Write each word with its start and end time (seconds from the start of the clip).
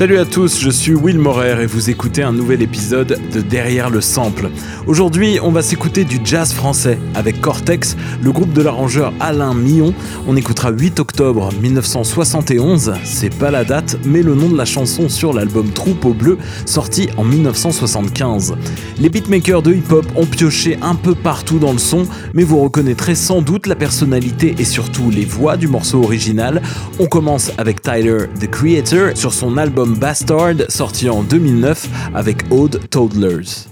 Salut 0.00 0.16
à 0.16 0.24
tous, 0.24 0.58
je 0.58 0.70
suis 0.70 0.94
Will 0.94 1.18
Morer 1.18 1.62
et 1.62 1.66
vous 1.66 1.90
écoutez 1.90 2.22
un 2.22 2.32
nouvel 2.32 2.62
épisode 2.62 3.20
de 3.34 3.40
Derrière 3.42 3.90
le 3.90 4.00
Sample. 4.00 4.48
Aujourd'hui, 4.86 5.38
on 5.42 5.50
va 5.50 5.60
s'écouter 5.60 6.04
du 6.04 6.20
jazz 6.24 6.54
français 6.54 6.98
avec 7.14 7.42
Cortex, 7.42 7.98
le 8.22 8.32
groupe 8.32 8.54
de 8.54 8.62
l'arrangeur 8.62 9.12
Alain 9.20 9.52
Millon. 9.52 9.92
On 10.26 10.36
écoutera 10.36 10.70
8 10.70 11.00
octobre 11.00 11.50
1971, 11.60 12.94
c'est 13.04 13.34
pas 13.38 13.50
la 13.50 13.62
date, 13.62 13.98
mais 14.06 14.22
le 14.22 14.34
nom 14.34 14.48
de 14.48 14.56
la 14.56 14.64
chanson 14.64 15.10
sur 15.10 15.34
l'album 15.34 15.68
Troupeau 15.68 16.14
Bleu, 16.14 16.38
sorti 16.64 17.10
en 17.18 17.24
1975. 17.24 18.54
Les 18.98 19.10
beatmakers 19.10 19.60
de 19.60 19.74
hip-hop 19.74 20.06
ont 20.16 20.24
pioché 20.24 20.78
un 20.80 20.94
peu 20.94 21.14
partout 21.14 21.58
dans 21.58 21.72
le 21.72 21.78
son, 21.78 22.06
mais 22.32 22.42
vous 22.42 22.60
reconnaîtrez 22.60 23.14
sans 23.14 23.42
doute 23.42 23.66
la 23.66 23.76
personnalité 23.76 24.54
et 24.58 24.64
surtout 24.64 25.10
les 25.10 25.26
voix 25.26 25.58
du 25.58 25.68
morceau 25.68 26.02
original. 26.02 26.62
On 26.98 27.06
commence 27.06 27.52
avec 27.58 27.82
Tyler, 27.82 28.28
the 28.40 28.50
Creator, 28.50 29.10
sur 29.14 29.34
son 29.34 29.58
album 29.58 29.89
Bastard, 29.98 30.66
sorti 30.68 31.08
en 31.08 31.22
2009 31.22 31.88
avec 32.14 32.44
Old 32.50 32.88
Toddlers. 32.90 33.68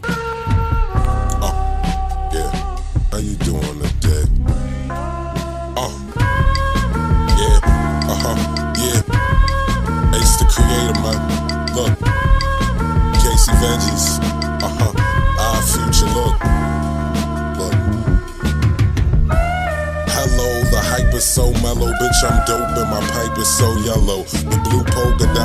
is 21.18 21.24
so 21.24 21.50
mellow, 21.64 21.90
bitch, 21.98 22.22
I'm 22.22 22.46
dope 22.46 22.78
and 22.78 22.90
my 22.90 23.00
pipe 23.10 23.36
is 23.38 23.48
so 23.48 23.66
yellow. 23.78 24.22
The 24.22 24.58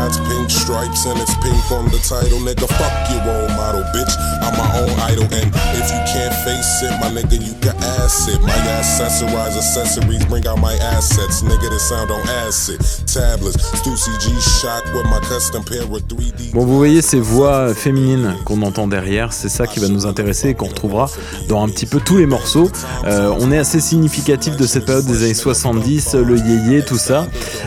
polka 0.04 0.20
dots, 0.20 0.20
pink 0.30 0.50
stripes, 0.50 1.06
and 1.06 1.20
it's 1.20 1.36
pink 1.36 1.72
on 1.72 1.86
the 1.86 2.00
title. 2.00 2.40
Nigga, 2.40 2.68
fuck 2.68 3.10
your 3.12 3.24
role 3.26 3.50
model, 3.56 3.84
bitch. 3.94 4.14
I'm 4.42 4.58
my 4.58 4.70
own 4.80 5.00
idol, 5.12 5.26
and 5.26 5.50
if 5.80 5.88
you 5.92 6.02
can't 6.08 6.34
face 6.44 6.84
it, 6.84 6.92
my 7.00 7.10
nigga, 7.10 7.40
you 7.40 7.54
can 7.62 7.76
ass 8.00 8.28
it. 8.28 8.42
My 8.42 8.58
accessorize 8.80 9.56
accessories, 9.58 10.26
bring 10.26 10.48
out 10.48 10.60
my 10.60 10.74
assets. 10.76 11.44
Nigga, 11.44 11.70
this 11.70 11.90
sound 11.90 12.12
on 12.12 12.22
acid. 12.46 12.80
Tablets, 13.08 13.58
Stussy 13.80 14.14
G 14.20 14.32
shock 14.40 14.84
with 14.94 15.06
my 15.06 15.20
custom 15.22 15.64
pair 15.64 15.84
of 15.84 15.90
3D. 15.90 16.54
Bon, 16.54 16.66
vous 16.66 16.78
voyez 16.78 17.02
ces 17.02 17.20
voix 17.20 17.74
féminines 17.74 18.36
qu'on 18.46 18.62
entend 18.62 18.88
derrière, 18.88 19.34
c'est 19.34 19.50
ça 19.50 19.68
qui 19.68 19.80
va 19.80 19.88
nous 19.88 20.06
intéresser 20.06 20.50
et 20.50 20.54
qu'on 20.54 20.68
retrouvera 20.68 21.10
dans 21.48 21.64
un 21.64 21.70
petit 21.70 21.86
peu 21.86 22.00
tous 22.00 22.18
les 22.18 22.26
morceaux. 22.26 22.70
Euh, 23.06 23.34
on 23.40 23.52
est 23.52 23.58
assez 23.58 23.80
significatif 23.80 24.58
de 24.58 24.66
cette 24.66 24.86
période 24.86 25.06
des 25.06 25.24
années 25.24 25.34
60 25.34 25.74
le 25.74 26.38
yéyé, 26.38 26.84
tout 26.84 26.98
ça, 26.98 27.26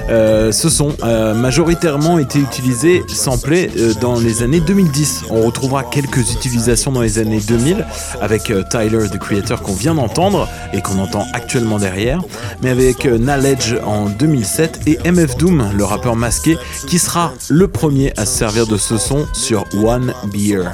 euh, 0.08 0.52
ce 0.52 0.68
sont 0.68 0.94
euh, 1.02 1.34
majoritairement 1.34 2.18
été 2.26 2.40
utilisés, 2.40 3.04
samplés 3.08 3.70
euh, 3.78 3.94
dans 4.00 4.18
les 4.18 4.42
années 4.42 4.58
2010. 4.58 5.26
On 5.30 5.42
retrouvera 5.42 5.84
quelques 5.84 6.32
utilisations 6.32 6.90
dans 6.90 7.00
les 7.00 7.18
années 7.18 7.38
2000 7.38 7.86
avec 8.20 8.52
Tyler, 8.68 9.08
the 9.08 9.18
Creator, 9.18 9.62
qu'on 9.62 9.74
vient 9.74 9.94
d'entendre 9.94 10.48
et 10.72 10.82
qu'on 10.82 10.98
entend 10.98 11.24
actuellement 11.32 11.78
derrière, 11.78 12.20
mais 12.62 12.70
avec 12.70 13.02
Knowledge 13.02 13.76
en 13.84 14.06
2007 14.06 14.80
et 14.86 14.98
MF 15.08 15.36
Doom, 15.36 15.70
le 15.76 15.84
rappeur 15.84 16.16
masqué, 16.16 16.56
qui 16.88 16.98
sera 16.98 17.32
le 17.48 17.68
premier 17.68 18.12
à 18.16 18.26
se 18.26 18.38
servir 18.38 18.66
de 18.66 18.76
ce 18.76 18.98
son 18.98 19.26
sur 19.32 19.64
One 19.74 20.12
Beer. 20.32 20.64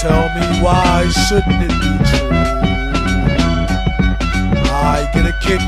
Tell 0.00 0.30
me 0.30 0.46
why 0.62 1.08
shouldn't 1.08 1.60
it 1.60 1.74
be 1.74 1.90
true? 2.06 2.30
I 4.70 5.10
get 5.12 5.26
a 5.26 5.34
kick 5.42 5.60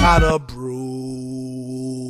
out 0.00 0.24
of 0.24 0.46
brew. 0.46 2.08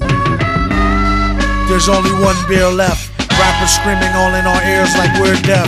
There's 1.69 1.89
only 1.89 2.13
one 2.23 2.37
beer 2.49 2.71
left. 2.71 3.11
Rappers 3.19 3.75
screaming 3.75 4.15
all 4.15 4.33
in 4.39 4.47
our 4.47 4.63
ears 4.63 4.95
like 4.95 5.11
we're 5.19 5.35
deaf. 5.43 5.67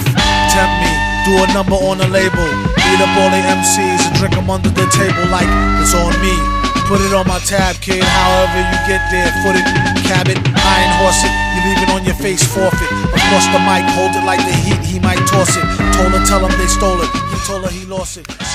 Tempt 0.55 0.75
me, 0.87 0.95
do 1.27 1.43
a 1.43 1.53
number 1.53 1.75
on 1.75 2.01
a 2.01 2.07
label. 2.07 2.47
Beat 2.79 3.01
up 3.03 3.11
all 3.19 3.31
the 3.35 3.43
MCs 3.43 4.07
and 4.07 4.15
drink 4.19 4.35
them 4.37 4.49
under 4.49 4.71
the 4.71 4.87
table 4.95 5.27
like 5.35 5.51
it's 5.83 5.95
on 5.95 6.15
me. 6.23 6.58
Put 6.89 7.05
it 7.05 7.13
on 7.13 7.29
my 7.29 7.39
tab, 7.41 7.77
kid. 7.85 8.01
However 8.01 8.65
you 8.65 8.79
get 8.89 9.05
there, 9.13 9.29
foot 9.45 9.61
it, 9.61 9.67
cab 10.09 10.27
it, 10.33 10.41
iron 10.41 10.93
horse 11.05 11.21
it. 11.21 11.33
You 11.53 11.61
leave 11.69 11.83
it 11.85 11.91
on 11.93 12.03
your 12.03 12.17
face, 12.17 12.41
forfeit. 12.41 12.89
Across 13.13 13.53
the 13.53 13.61
mic, 13.61 13.85
hold 13.93 14.17
it 14.17 14.25
like 14.25 14.41
the 14.41 14.57
heat, 14.65 14.81
he 14.81 14.99
might 14.99 15.21
toss 15.29 15.53
it. 15.53 15.69
Told 15.93 16.17
her, 16.17 16.25
tell 16.25 16.41
him 16.41 16.57
they 16.57 16.67
stole 16.67 16.97
it. 17.05 17.28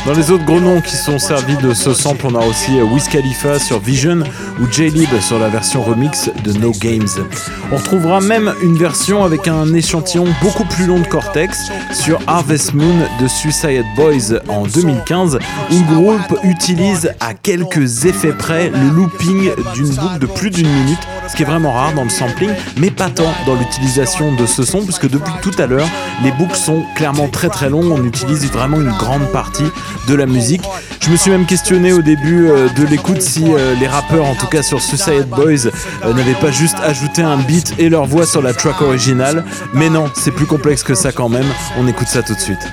Dans 0.06 0.14
les 0.14 0.30
autres 0.30 0.46
gros 0.46 0.60
noms 0.60 0.82
qui 0.82 0.96
sont 0.96 1.18
servis 1.18 1.56
de 1.58 1.74
ce 1.74 1.94
sample, 1.94 2.28
on 2.28 2.36
a 2.36 2.46
aussi 2.46 2.80
Wiz 2.80 3.08
Khalifa 3.08 3.58
sur 3.58 3.80
Vision 3.80 4.20
ou 4.62 4.72
J-Lib 4.72 5.10
sur 5.20 5.40
la 5.40 5.50
version 5.50 5.82
remix 5.82 6.30
de 6.44 6.54
No 6.54 6.72
Games. 6.72 7.08
On 7.72 7.78
retrouvera 7.78 8.22
même 8.22 8.54
une 8.62 8.78
version 8.78 9.24
avec 9.24 9.48
un 9.48 9.74
échantillon 9.74 10.26
beaucoup 10.44 10.66
plus 10.66 10.86
long 10.86 11.00
de 11.00 11.08
Cortex 11.08 11.58
sur 11.92 12.20
Harvest 12.28 12.74
Moon 12.76 13.08
de 13.20 13.28
Suicide 13.28 13.86
Boys 13.96 14.40
en 14.48 14.66
2015 14.68 15.40
où 15.72 15.74
le 15.74 15.96
groupe 15.96 16.40
utilise 16.44 17.14
à 17.20 17.34
quelques 17.34 18.06
effets 18.06 18.34
près 18.34 18.70
le 18.70 18.90
looping 18.90 19.52
d'une 19.74 19.90
boucle 19.90 20.20
de 20.20 20.28
plus 20.28 20.52
d'une 20.52 20.70
minute, 20.70 21.00
ce 21.28 21.36
qui 21.36 21.42
est 21.42 21.48
vraiment 21.48 21.72
rare 21.72 21.94
dans 21.94 22.04
le 22.04 22.10
sampling, 22.10 22.52
mais 22.78 22.92
pas 22.92 23.10
tant 23.10 23.34
dans 23.48 23.56
l'utilisation 23.56 24.36
de 24.36 24.46
ce 24.46 24.64
son 24.64 24.84
puisque 24.84 25.10
depuis 25.10 25.34
tout 25.42 25.54
à 25.58 25.66
l'heure, 25.66 25.88
les 26.24 26.32
boucles 26.34 26.56
sont 26.56 26.84
clairement 26.96 27.28
très 27.28 27.50
très 27.50 27.70
longues, 27.70 27.92
on 27.92 28.04
utilise 28.04 28.52
vraiment 28.52 28.83
une 28.84 28.92
grande 28.98 29.32
partie 29.32 29.66
de 30.08 30.14
la 30.14 30.26
musique. 30.26 30.64
Je 31.00 31.10
me 31.10 31.16
suis 31.16 31.32
même 31.32 31.46
questionné 31.46 31.94
au 31.94 32.02
début 32.02 32.48
euh, 32.48 32.70
de 32.70 32.86
l'écoute 32.86 33.22
si 33.22 33.46
euh, 33.54 33.76
les 33.76 33.88
rappeurs, 33.88 34.26
en 34.26 34.36
tout 34.36 34.48
cas 34.48 34.62
sur 34.62 34.82
Suicide 34.82 35.28
Boys, 35.28 35.68
euh, 36.04 36.14
n'avaient 36.14 36.34
pas 36.34 36.52
juste 36.52 36.78
ajouté 36.82 37.22
un 37.22 37.38
beat 37.38 37.74
et 37.78 37.90
leur 37.90 38.06
voix 38.06 38.26
sur 38.26 38.42
la 38.42 38.54
track 38.54 38.82
originale. 38.82 39.46
Mais 39.74 39.90
non, 39.90 40.06
c'est 40.14 40.32
plus 40.32 40.46
complexe 40.46 40.84
que 40.84 40.96
ça 40.96 41.12
quand 41.12 41.30
même. 41.30 41.48
On 41.78 41.88
écoute 41.88 42.08
ça 42.08 42.24
tout 42.24 42.36
de 42.36 42.40
suite. 42.40 42.68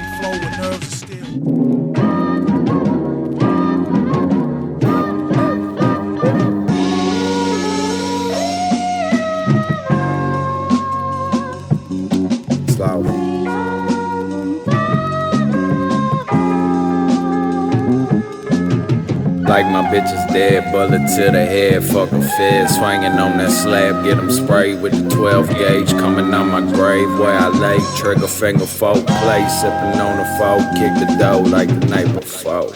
Like 19.50 19.66
my 19.66 19.82
bitch 19.82 20.06
is 20.06 20.32
dead, 20.32 20.70
bullet 20.70 21.08
to 21.16 21.32
the 21.32 21.44
head, 21.44 21.82
fuck 21.82 22.12
a 22.12 22.22
fed. 22.22 22.70
Swinging 22.70 23.18
on 23.18 23.36
that 23.38 23.50
slab, 23.50 24.04
get 24.04 24.16
them 24.16 24.30
sprayed 24.30 24.80
with 24.80 24.92
the 24.92 25.10
12 25.10 25.48
gauge. 25.48 25.90
Coming 25.90 26.32
on 26.32 26.50
my 26.50 26.60
grave 26.72 27.18
where 27.18 27.36
I 27.36 27.48
lay, 27.48 27.78
trigger 27.96 28.28
finger 28.28 28.64
folk 28.64 29.04
play. 29.04 29.42
Sipping 29.48 29.98
on 29.98 30.18
the 30.18 30.28
folk, 30.38 30.62
kick 30.78 30.94
the 31.02 31.16
dough 31.18 31.40
like 31.40 31.68
the 31.68 31.84
night 31.88 32.14
before. 32.14 32.70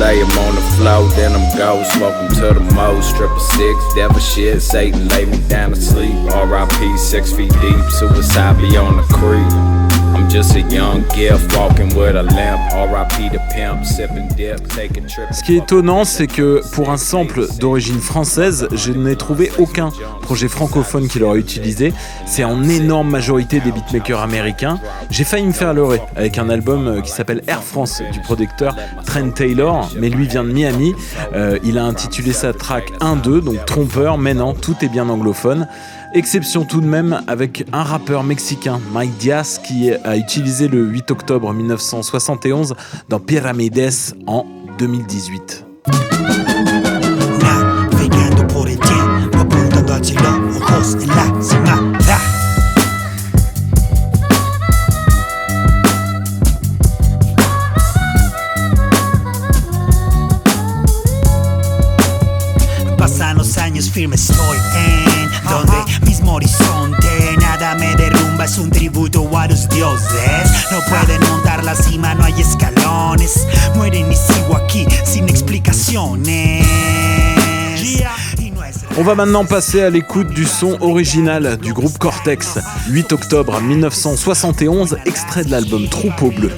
Lay 0.00 0.16
him 0.16 0.32
on 0.32 0.54
the 0.54 0.64
floor, 0.78 1.10
then 1.10 1.36
I'm 1.36 1.58
go. 1.58 1.84
Smoke 1.84 2.16
him 2.22 2.28
to 2.40 2.58
the 2.58 2.74
most. 2.74 3.10
Strip 3.10 3.30
of 3.30 3.42
six, 3.42 3.94
devil 3.94 4.18
shit. 4.18 4.62
Satan 4.62 5.08
lay 5.08 5.26
me 5.26 5.46
down 5.46 5.72
to 5.72 5.76
sleep. 5.76 6.14
RIP, 6.24 6.98
six 6.98 7.34
feet 7.34 7.52
deep. 7.60 7.84
Suicide 7.90 8.56
be 8.56 8.78
on 8.78 8.96
the 8.96 9.02
creep. 9.12 9.71
Ce 15.30 15.42
qui 15.42 15.56
est 15.56 15.58
étonnant, 15.58 16.06
c'est 16.06 16.26
que 16.26 16.62
pour 16.72 16.88
un 16.88 16.96
sample 16.96 17.46
d'origine 17.60 18.00
française, 18.00 18.66
je 18.72 18.92
n'ai 18.92 19.16
trouvé 19.16 19.52
aucun 19.58 19.90
projet 20.22 20.48
francophone 20.48 21.06
qui 21.06 21.18
l'aurait 21.18 21.38
utilisé. 21.38 21.92
C'est 22.24 22.44
en 22.44 22.64
énorme 22.64 23.10
majorité 23.10 23.60
des 23.60 23.72
beatmakers 23.72 24.22
américains. 24.22 24.80
J'ai 25.10 25.24
failli 25.24 25.44
me 25.44 25.52
faire 25.52 25.74
leurrer 25.74 26.00
avec 26.16 26.38
un 26.38 26.48
album 26.48 26.88
euh, 26.88 27.00
qui 27.02 27.10
s'appelle 27.10 27.42
Air 27.46 27.62
France 27.62 28.02
du 28.10 28.20
producteur 28.20 28.74
Trent 29.04 29.32
Taylor, 29.32 29.90
mais 29.98 30.08
lui 30.08 30.26
vient 30.26 30.44
de 30.44 30.52
Miami. 30.52 30.94
Euh, 31.34 31.58
il 31.62 31.76
a 31.76 31.84
intitulé 31.84 32.32
sa 32.32 32.54
track 32.54 32.90
1-2, 33.00 33.42
donc 33.42 33.62
trompeur, 33.66 34.16
mais 34.16 34.32
non, 34.32 34.54
tout 34.54 34.76
est 34.80 34.88
bien 34.88 35.10
anglophone. 35.10 35.68
Exception 36.14 36.64
tout 36.64 36.82
de 36.82 36.86
même 36.86 37.22
avec 37.26 37.64
un 37.72 37.82
rappeur 37.82 38.22
mexicain, 38.22 38.78
Mike 38.92 39.16
Diaz, 39.16 39.58
qui 39.64 39.90
a 39.92 40.16
utilisé 40.16 40.68
le 40.68 40.84
8 40.84 41.10
octobre 41.10 41.52
1971 41.54 42.74
dans 43.08 43.18
Pyramides 43.18 44.14
en 44.26 44.44
2018. 44.78 45.64
Navegando 47.40 48.46
por 48.48 48.68
On 79.02 79.04
va 79.04 79.16
maintenant 79.16 79.44
passer 79.44 79.80
à 79.80 79.90
l'écoute 79.90 80.28
du 80.28 80.44
son 80.44 80.80
original 80.80 81.56
du 81.56 81.72
groupe 81.72 81.98
Cortex, 81.98 82.60
8 82.88 83.12
octobre 83.12 83.60
1971, 83.60 84.96
extrait 85.06 85.42
de 85.42 85.50
l'album 85.50 85.88
Troupeau 85.88 86.30
Bleu. 86.30 86.52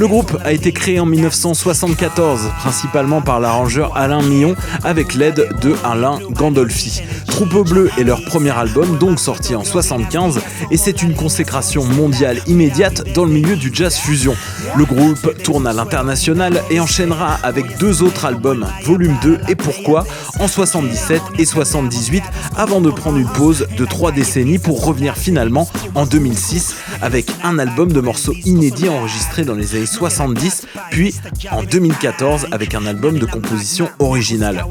Le 0.00 0.08
groupe 0.08 0.38
a 0.46 0.52
été 0.54 0.72
créé 0.72 0.98
en 0.98 1.04
1974, 1.04 2.52
principalement 2.58 3.20
par 3.20 3.38
l'arrangeur 3.38 3.94
Alain 3.98 4.22
Millon, 4.22 4.56
avec 4.82 5.12
l'aide 5.12 5.50
de 5.60 5.74
Alain 5.84 6.20
Gandolfi. 6.30 7.02
Troupeau 7.26 7.64
Bleu 7.64 7.90
est 7.98 8.04
leur 8.04 8.24
premier 8.24 8.48
album, 8.48 8.96
donc 8.96 9.20
sorti 9.20 9.54
en 9.54 9.62
75, 9.62 10.40
et 10.70 10.78
c'est 10.78 11.02
une 11.02 11.14
consécration 11.14 11.84
mondiale 11.84 12.40
immédiate 12.46 13.12
dans 13.12 13.26
le 13.26 13.30
milieu 13.30 13.56
du 13.56 13.70
jazz 13.74 13.94
fusion. 13.94 14.34
Le 14.74 14.86
groupe 14.86 15.42
tourne 15.42 15.66
à 15.66 15.74
l'international 15.74 16.62
et 16.70 16.80
enchaînera 16.80 17.34
avec 17.42 17.76
deux 17.76 18.02
autres 18.02 18.24
albums, 18.24 18.66
Volume 18.84 19.18
2 19.20 19.40
et 19.48 19.54
Pourquoi, 19.54 20.06
en 20.38 20.48
77 20.48 21.20
et 21.38 21.44
78, 21.44 22.22
avant 22.56 22.80
de 22.80 22.90
prendre 22.90 23.18
une 23.18 23.28
pause 23.28 23.66
de 23.76 23.84
trois 23.84 24.12
décennies 24.12 24.58
pour 24.58 24.82
revenir 24.82 25.18
finalement 25.18 25.68
en 25.94 26.06
2006 26.06 26.74
avec 27.02 27.26
un 27.44 27.58
album 27.58 27.92
de 27.92 28.00
morceaux 28.00 28.34
inédits 28.46 28.88
enregistrés 28.88 29.44
dans 29.44 29.54
les 29.54 29.74
années 29.74 29.89
70, 29.90 30.66
puis 30.90 31.14
en 31.50 31.62
2014 31.62 32.46
avec 32.52 32.74
un 32.74 32.86
album 32.86 33.18
de 33.18 33.26
composition 33.26 33.88
originale. 33.98 34.64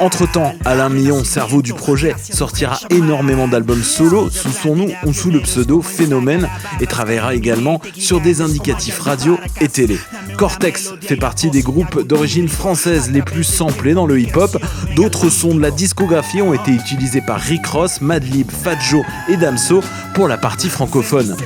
Entre-temps, 0.00 0.54
Alain 0.64 0.88
Millon, 0.88 1.24
cerveau 1.24 1.62
du 1.62 1.72
projet, 1.72 2.14
sortira 2.18 2.78
énormément 2.90 3.48
d'albums 3.48 3.82
solo 3.82 4.30
sous 4.30 4.50
son 4.50 4.76
nom 4.76 4.88
ou 5.04 5.12
sous 5.12 5.30
le 5.30 5.40
pseudo 5.40 5.82
Phénomène 5.82 6.48
et 6.80 6.86
travaillera 6.86 7.34
également 7.34 7.80
sur 7.96 8.20
des 8.20 8.40
indicatifs 8.40 9.00
radio 9.00 9.38
et 9.60 9.68
télé. 9.68 9.98
Cortex 10.36 10.92
fait 11.00 11.16
partie 11.16 11.50
des 11.50 11.62
groupes 11.62 12.06
d'origine 12.06 12.48
française 12.48 13.10
les 13.10 13.22
plus 13.22 13.44
samplés 13.44 13.94
dans 13.94 14.06
le 14.06 14.20
hip-hop. 14.20 14.56
D'autres 14.94 15.30
sons 15.30 15.54
de 15.54 15.60
la 15.60 15.70
discographie 15.70 16.42
ont 16.42 16.54
été 16.54 16.72
utilisés 16.72 17.22
par 17.26 17.40
Rick 17.40 17.66
Ross, 17.66 18.00
Madlib, 18.00 18.50
Fat 18.50 18.78
Joe 18.80 19.04
et 19.28 19.36
Damso 19.36 19.82
pour 20.14 20.28
la 20.28 20.36
partie 20.36 20.68
francophone. 20.68 21.36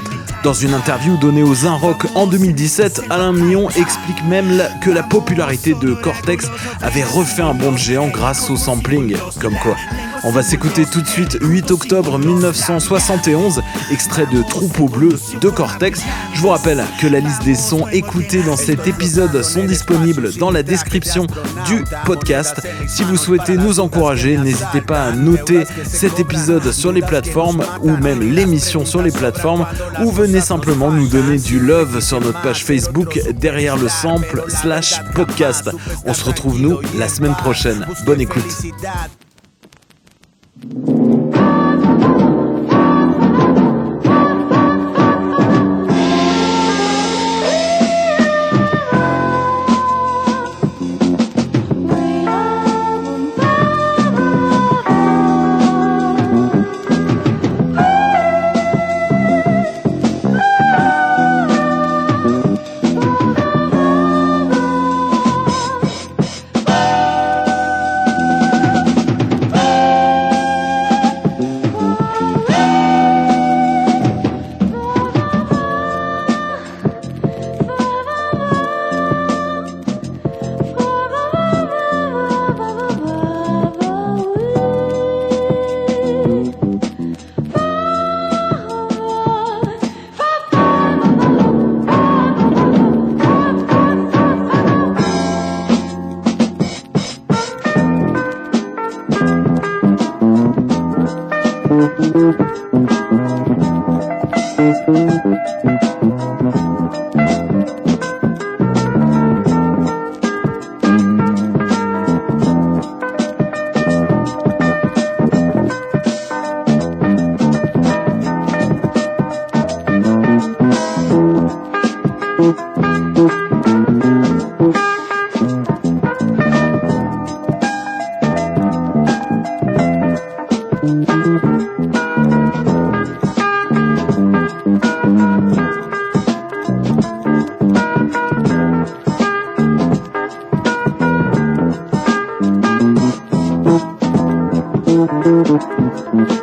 Dans 0.42 0.54
une 0.54 0.72
interview 0.72 1.18
donnée 1.18 1.42
aux 1.42 1.66
Un 1.66 1.74
Rock 1.74 2.06
en 2.14 2.26
2017, 2.26 3.02
Alain 3.10 3.32
Millon 3.32 3.68
explique 3.70 4.24
même 4.26 4.62
que 4.80 4.90
la 4.90 5.02
popularité 5.02 5.74
de 5.74 5.92
Cortex 5.92 6.50
avait 6.80 7.04
refait 7.04 7.42
un 7.42 7.52
bond 7.52 7.76
géant 7.76 8.08
grâce 8.08 8.48
au 8.48 8.56
sampling. 8.56 9.16
Comme 9.38 9.54
quoi. 9.56 9.76
On 10.22 10.30
va 10.30 10.42
s'écouter 10.42 10.84
tout 10.84 11.00
de 11.00 11.06
suite 11.06 11.38
8 11.40 11.70
octobre 11.70 12.18
1971, 12.18 13.62
extrait 13.90 14.26
de 14.26 14.42
Troupeau 14.42 14.86
Bleu 14.86 15.10
de 15.40 15.48
Cortex. 15.48 16.02
Je 16.34 16.40
vous 16.40 16.48
rappelle 16.48 16.84
que 17.00 17.06
la 17.06 17.20
liste 17.20 17.42
des 17.44 17.54
sons 17.54 17.86
écoutés 17.88 18.42
dans 18.42 18.56
cet 18.56 18.86
épisode 18.86 19.42
sont 19.42 19.64
disponibles 19.64 20.36
dans 20.36 20.50
la 20.50 20.62
description 20.62 21.26
du 21.66 21.84
podcast. 22.04 22.60
Si 22.86 23.02
vous 23.02 23.16
souhaitez 23.16 23.56
nous 23.56 23.80
encourager, 23.80 24.36
n'hésitez 24.36 24.82
pas 24.82 25.04
à 25.04 25.12
noter 25.12 25.64
cet 25.84 26.18
épisode 26.20 26.70
sur 26.70 26.92
les 26.92 27.02
plateformes 27.02 27.64
ou 27.82 27.96
même 27.96 28.20
l'émission 28.20 28.84
sur 28.84 29.00
les 29.00 29.12
plateformes 29.12 29.66
ou 30.02 30.10
venez 30.30 30.40
simplement 30.40 30.92
nous 30.92 31.08
donner 31.08 31.38
du 31.38 31.58
love 31.58 31.98
sur 31.98 32.20
notre 32.20 32.40
page 32.40 32.64
Facebook 32.64 33.18
derrière 33.32 33.76
le 33.76 33.88
sample 33.88 34.44
slash 34.46 35.00
podcast. 35.12 35.68
On 36.04 36.14
se 36.14 36.24
retrouve 36.24 36.60
nous 36.60 36.78
la 36.96 37.08
semaine 37.08 37.34
prochaine. 37.34 37.84
Bonne 38.06 38.20
écoute. 38.20 38.44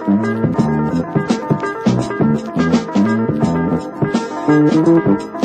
Thank 0.07 0.47
you. 4.87 5.36